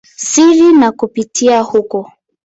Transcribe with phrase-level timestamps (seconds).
[0.27, 2.11] siri na kupita huko.